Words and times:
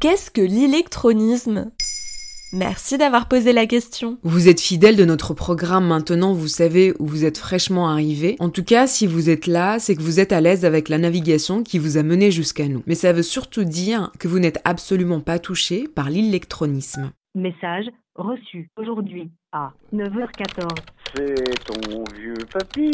Qu'est-ce 0.00 0.30
que 0.30 0.40
l'électronisme? 0.40 1.72
Merci 2.52 2.98
d'avoir 2.98 3.26
posé 3.26 3.52
la 3.52 3.66
question. 3.66 4.16
Vous 4.22 4.46
êtes 4.48 4.60
fidèle 4.60 4.94
de 4.94 5.04
notre 5.04 5.34
programme 5.34 5.88
maintenant, 5.88 6.34
vous 6.34 6.46
savez 6.46 6.94
où 7.00 7.06
vous 7.06 7.24
êtes 7.24 7.36
fraîchement 7.36 7.88
arrivé. 7.88 8.36
En 8.38 8.48
tout 8.48 8.62
cas, 8.62 8.86
si 8.86 9.08
vous 9.08 9.28
êtes 9.28 9.48
là, 9.48 9.80
c'est 9.80 9.96
que 9.96 10.00
vous 10.00 10.20
êtes 10.20 10.30
à 10.30 10.40
l'aise 10.40 10.64
avec 10.64 10.88
la 10.88 10.98
navigation 10.98 11.64
qui 11.64 11.80
vous 11.80 11.96
a 11.96 12.04
mené 12.04 12.30
jusqu'à 12.30 12.68
nous. 12.68 12.84
Mais 12.86 12.94
ça 12.94 13.12
veut 13.12 13.24
surtout 13.24 13.64
dire 13.64 14.12
que 14.20 14.28
vous 14.28 14.38
n'êtes 14.38 14.60
absolument 14.64 15.20
pas 15.20 15.40
touché 15.40 15.88
par 15.88 16.10
l'électronisme. 16.10 17.10
Message 17.34 17.86
reçu 18.14 18.70
aujourd'hui 18.76 19.32
à 19.50 19.72
9h14. 19.92 20.68
C'est 21.16 21.64
ton 21.64 22.04
vieux 22.14 22.38
papy. 22.52 22.92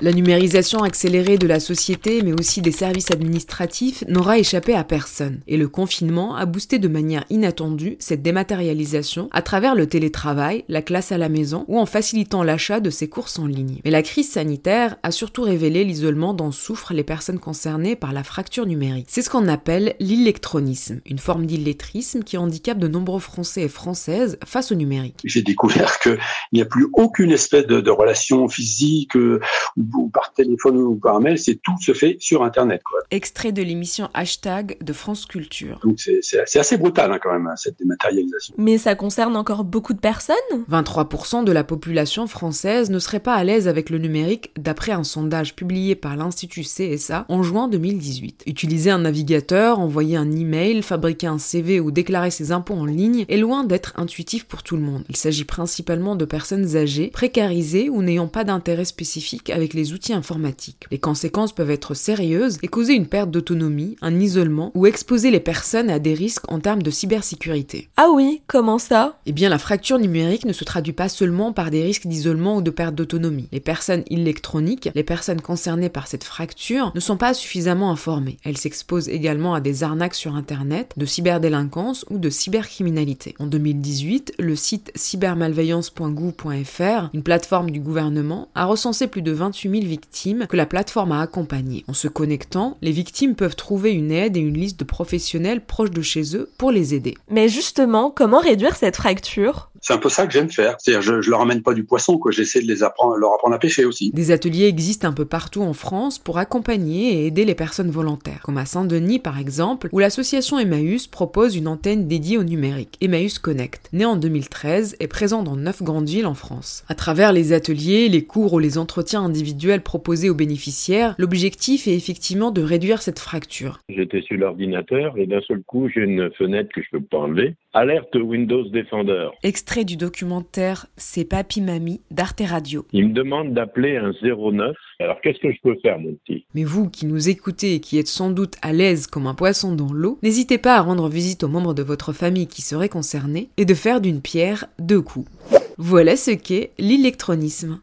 La 0.00 0.12
numérisation 0.12 0.84
accélérée 0.84 1.38
de 1.38 1.48
la 1.48 1.58
société, 1.58 2.22
mais 2.22 2.32
aussi 2.32 2.60
des 2.62 2.70
services 2.70 3.10
administratifs, 3.10 4.04
n'aura 4.06 4.38
échappé 4.38 4.74
à 4.74 4.84
personne. 4.84 5.40
Et 5.48 5.56
le 5.56 5.66
confinement 5.66 6.36
a 6.36 6.46
boosté 6.46 6.78
de 6.78 6.86
manière 6.86 7.24
inattendue 7.30 7.96
cette 7.98 8.22
dématérialisation 8.22 9.28
à 9.32 9.42
travers 9.42 9.74
le 9.74 9.88
télétravail, 9.88 10.64
la 10.68 10.82
classe 10.82 11.10
à 11.10 11.18
la 11.18 11.28
maison 11.28 11.64
ou 11.66 11.80
en 11.80 11.86
facilitant 11.86 12.44
l'achat 12.44 12.78
de 12.78 12.90
ses 12.90 13.08
courses 13.08 13.40
en 13.40 13.46
ligne. 13.46 13.80
Mais 13.84 13.90
la 13.90 14.02
crise 14.02 14.30
sanitaire 14.30 14.96
a 15.02 15.10
surtout 15.10 15.42
révélé 15.42 15.84
l'isolement 15.84 16.32
dont 16.32 16.52
souffrent 16.52 16.94
les 16.94 17.02
personnes 17.02 17.40
concernées 17.40 17.96
par 17.96 18.12
la 18.12 18.22
fracture 18.22 18.66
numérique. 18.66 19.06
C'est 19.08 19.22
ce 19.22 19.30
qu'on 19.30 19.48
appelle 19.48 19.96
l'électronisme, 19.98 21.00
une 21.06 21.18
forme 21.18 21.46
d'illettrisme 21.46 22.22
qui 22.22 22.38
handicape 22.38 22.78
de 22.78 22.86
nombreux 22.86 23.20
Français 23.20 23.62
et 23.62 23.68
Françaises 23.68 24.38
face 24.44 24.70
au 24.70 24.76
numérique. 24.76 25.18
J'ai 25.24 25.42
découvert 25.42 25.98
qu'il 25.98 26.18
n'y 26.52 26.62
a 26.62 26.66
plus 26.66 26.86
aucune 26.92 27.32
espèce 27.32 27.66
de, 27.66 27.80
de 27.80 27.90
relation 27.90 28.44
physique 28.58 29.16
euh, 29.16 29.40
ou 29.76 30.08
par 30.08 30.32
téléphone 30.32 30.78
ou 30.78 30.96
par 30.96 31.20
mail, 31.20 31.38
c'est 31.38 31.60
tout 31.62 31.76
se 31.80 31.92
fait 31.92 32.16
sur 32.18 32.42
Internet. 32.42 32.82
Quoi. 32.82 33.00
Extrait 33.10 33.52
de 33.52 33.62
l'émission 33.62 34.08
Hashtag 34.14 34.76
de 34.82 34.92
France 34.92 35.26
Culture. 35.26 35.78
Donc 35.84 36.00
c'est, 36.00 36.58
assez 36.58 36.76
brutal 36.76 37.12
hein, 37.12 37.18
quand 37.22 37.32
même, 37.32 37.46
hein, 37.46 37.56
cette 37.56 37.78
dématérialisation. 37.78 38.54
Mais 38.58 38.78
ça 38.78 38.94
concerne 38.96 39.36
encore 39.36 39.64
beaucoup 39.64 39.94
de 39.94 40.00
personnes? 40.00 40.36
23% 40.70 41.44
de 41.44 41.52
la 41.52 41.62
population 41.62 42.26
française 42.26 42.90
ne 42.90 42.98
serait 42.98 43.20
pas 43.20 43.34
à 43.34 43.44
l'aise 43.44 43.68
avec 43.68 43.90
le 43.90 43.98
numérique 43.98 44.50
d'après 44.58 44.92
un 44.92 45.04
sondage 45.04 45.54
publié 45.54 45.94
par 45.94 46.16
l'Institut 46.16 46.62
CSA 46.62 47.26
en 47.28 47.42
juin 47.42 47.68
2018. 47.68 48.42
Utiliser 48.46 48.90
un 48.90 48.98
navigateur, 48.98 49.78
envoyer 49.78 50.16
un 50.16 50.32
email, 50.32 50.82
fabriquer 50.82 51.28
un 51.28 51.38
CV 51.38 51.78
ou 51.78 51.90
déclarer 51.90 52.30
ses 52.30 52.50
impôts 52.50 52.74
en 52.74 52.86
ligne 52.86 53.24
est 53.28 53.36
loin 53.36 53.62
d'être 53.62 53.92
intuitif 53.96 54.46
pour 54.46 54.62
tout 54.62 54.76
le 54.76 54.82
monde. 54.82 55.04
Il 55.08 55.16
s'agit 55.16 55.44
principalement 55.44 56.16
de 56.16 56.24
personnes 56.24 56.76
âgées, 56.76 57.08
précarisées 57.08 57.88
ou 57.88 58.02
n'ayant 58.02 58.28
pas 58.28 58.44
d'intérêt 58.48 58.84
spécifique 58.84 59.50
avec 59.50 59.74
les 59.74 59.92
outils 59.92 60.12
informatiques. 60.12 60.86
Les 60.90 60.98
conséquences 60.98 61.54
peuvent 61.54 61.70
être 61.70 61.94
sérieuses 61.94 62.58
et 62.62 62.68
causer 62.68 62.94
une 62.94 63.06
perte 63.06 63.30
d'autonomie, 63.30 63.96
un 64.02 64.18
isolement 64.18 64.72
ou 64.74 64.86
exposer 64.86 65.30
les 65.30 65.40
personnes 65.40 65.90
à 65.90 65.98
des 65.98 66.14
risques 66.14 66.50
en 66.50 66.58
termes 66.58 66.82
de 66.82 66.90
cybersécurité. 66.90 67.88
Ah 67.96 68.08
oui, 68.12 68.42
comment 68.46 68.78
ça? 68.78 69.18
Eh 69.26 69.32
bien, 69.32 69.48
la 69.48 69.58
fracture 69.58 69.98
numérique 69.98 70.44
ne 70.44 70.52
se 70.52 70.64
traduit 70.64 70.92
pas 70.92 71.08
seulement 71.08 71.52
par 71.52 71.70
des 71.70 71.82
risques 71.82 72.06
d'isolement 72.06 72.56
ou 72.56 72.62
de 72.62 72.70
perte 72.70 72.94
d'autonomie. 72.94 73.48
Les 73.52 73.60
personnes 73.60 74.02
électroniques, 74.10 74.90
les 74.94 75.04
personnes 75.04 75.40
concernées 75.40 75.88
par 75.88 76.06
cette 76.06 76.24
fracture, 76.24 76.92
ne 76.94 77.00
sont 77.00 77.16
pas 77.16 77.34
suffisamment 77.34 77.90
informées. 77.90 78.36
Elles 78.44 78.56
s'exposent 78.56 79.08
également 79.08 79.54
à 79.54 79.60
des 79.60 79.82
arnaques 79.82 80.14
sur 80.14 80.36
Internet, 80.36 80.92
de 80.96 81.06
cyberdélinquance 81.06 82.04
ou 82.10 82.18
de 82.18 82.30
cybercriminalité. 82.30 83.34
En 83.38 83.46
2018, 83.46 84.34
le 84.38 84.56
site 84.56 84.90
cybermalveillance.gouv.fr, 84.94 87.10
une 87.12 87.22
plateforme 87.22 87.70
du 87.70 87.80
gouvernement, 87.80 88.37
a 88.54 88.64
recensé 88.66 89.06
plus 89.06 89.22
de 89.22 89.32
28 89.32 89.70
000 89.70 89.82
victimes 89.82 90.46
que 90.46 90.56
la 90.56 90.66
plateforme 90.66 91.12
a 91.12 91.20
accompagnées. 91.20 91.84
En 91.88 91.94
se 91.94 92.08
connectant, 92.08 92.76
les 92.82 92.92
victimes 92.92 93.34
peuvent 93.34 93.56
trouver 93.56 93.92
une 93.92 94.12
aide 94.12 94.36
et 94.36 94.40
une 94.40 94.58
liste 94.58 94.78
de 94.78 94.84
professionnels 94.84 95.64
proches 95.64 95.90
de 95.90 96.02
chez 96.02 96.36
eux 96.36 96.50
pour 96.58 96.70
les 96.70 96.94
aider. 96.94 97.16
Mais 97.30 97.48
justement, 97.48 98.10
comment 98.10 98.40
réduire 98.40 98.76
cette 98.76 98.96
fracture? 98.96 99.70
C'est 99.80 99.92
un 99.92 99.98
peu 99.98 100.08
ça 100.08 100.26
que 100.26 100.32
j'aime 100.32 100.50
faire. 100.50 100.76
C'est-à-dire, 100.78 101.02
je, 101.02 101.20
je 101.20 101.30
leur 101.30 101.40
amène 101.40 101.62
pas 101.62 101.74
du 101.74 101.84
poisson, 101.84 102.18
quoi. 102.18 102.30
J'essaie 102.30 102.60
de 102.60 102.66
les 102.66 102.82
apprendre, 102.82 103.16
leur 103.16 103.34
apprendre 103.34 103.54
à 103.54 103.58
pêcher 103.58 103.84
aussi. 103.84 104.10
Des 104.12 104.30
ateliers 104.30 104.66
existent 104.66 105.08
un 105.08 105.12
peu 105.12 105.24
partout 105.24 105.62
en 105.62 105.72
France 105.72 106.18
pour 106.18 106.38
accompagner 106.38 107.12
et 107.12 107.26
aider 107.26 107.44
les 107.44 107.54
personnes 107.54 107.90
volontaires, 107.90 108.40
comme 108.42 108.58
à 108.58 108.64
Saint-Denis 108.64 109.18
par 109.18 109.38
exemple, 109.38 109.88
où 109.92 109.98
l'association 109.98 110.58
Emmaüs 110.58 111.06
propose 111.06 111.56
une 111.56 111.68
antenne 111.68 112.06
dédiée 112.06 112.38
au 112.38 112.44
numérique, 112.44 112.96
Emmaüs 113.00 113.38
Connect, 113.38 113.88
né 113.92 114.04
en 114.04 114.16
2013 114.16 114.96
et 115.00 115.08
présent 115.08 115.42
dans 115.42 115.56
9 115.56 115.82
grandes 115.82 116.08
villes 116.08 116.26
en 116.26 116.34
France. 116.34 116.84
À 116.88 116.94
travers 116.94 117.32
les 117.32 117.52
ateliers, 117.52 118.08
les 118.08 118.24
cours 118.24 118.52
ou 118.54 118.58
les 118.58 118.78
entretiens 118.78 119.22
individuels 119.22 119.82
proposés 119.82 120.30
aux 120.30 120.34
bénéficiaires, 120.34 121.14
l'objectif 121.18 121.86
est 121.88 121.94
effectivement 121.94 122.50
de 122.50 122.62
réduire 122.62 123.02
cette 123.02 123.18
fracture. 123.18 123.80
J'étais 123.88 124.22
sur 124.22 124.36
l'ordinateur 124.36 125.16
et 125.16 125.26
d'un 125.26 125.40
seul 125.42 125.62
coup, 125.66 125.88
j'ai 125.88 126.02
une 126.02 126.30
fenêtre 126.32 126.70
que 126.74 126.82
je 126.82 126.88
peux 126.92 127.00
pas 127.00 127.18
enlever. 127.18 127.54
Alerte 127.74 128.14
Windows 128.16 128.64
Defender. 128.70 129.28
Extrait 129.68 129.84
du 129.84 129.98
documentaire 129.98 130.86
C'est 130.96 131.26
Papy 131.26 131.60
Mamie 131.60 132.00
d'Arte 132.10 132.40
Radio. 132.40 132.86
Il 132.94 133.08
me 133.08 133.12
demande 133.12 133.52
d'appeler 133.52 133.98
un 133.98 134.12
09. 134.22 134.74
Alors 134.98 135.20
qu'est-ce 135.20 135.40
que 135.40 135.52
je 135.52 135.58
peux 135.62 135.76
faire, 135.82 135.98
mon 135.98 136.14
petit? 136.24 136.46
Mais 136.54 136.64
vous 136.64 136.88
qui 136.88 137.04
nous 137.04 137.28
écoutez 137.28 137.74
et 137.74 137.80
qui 137.80 137.98
êtes 137.98 138.08
sans 138.08 138.30
doute 138.30 138.54
à 138.62 138.72
l'aise 138.72 139.06
comme 139.06 139.26
un 139.26 139.34
poisson 139.34 139.74
dans 139.74 139.92
l'eau, 139.92 140.18
n'hésitez 140.22 140.56
pas 140.56 140.76
à 140.76 140.80
rendre 140.80 141.10
visite 141.10 141.44
aux 141.44 141.48
membres 141.48 141.74
de 141.74 141.82
votre 141.82 142.14
famille 142.14 142.46
qui 142.46 142.62
seraient 142.62 142.88
concernés 142.88 143.50
et 143.58 143.66
de 143.66 143.74
faire 143.74 144.00
d'une 144.00 144.22
pierre 144.22 144.68
deux 144.78 145.02
coups. 145.02 145.30
Voilà 145.76 146.16
ce 146.16 146.30
qu'est 146.30 146.70
l'électronisme. 146.78 147.82